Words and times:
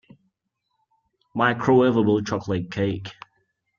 Microwaveable 1.35 2.23
chocolate 2.25 2.71
cake 2.71 3.11